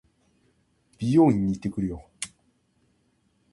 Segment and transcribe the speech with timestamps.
[0.97, 2.09] 美容院に行ってくるよ。